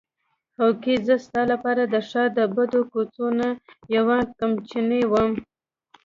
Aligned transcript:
هوکې 0.59 0.95
زه 1.07 1.15
ستا 1.25 1.41
لپاره 1.51 1.83
د 1.85 1.95
ښار 2.07 2.27
د 2.37 2.39
بدو 2.55 2.81
کوڅو 2.91 3.27
نه 3.39 3.49
یوه 3.95 4.17
کمچنۍ 4.39 5.03
وم. 5.11 5.31